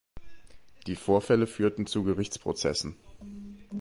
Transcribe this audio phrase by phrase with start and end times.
[0.87, 2.95] Die Vorfälle führten zu Gerichtsprozessen.